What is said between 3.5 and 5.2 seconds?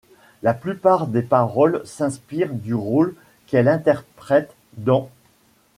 interprète dans'.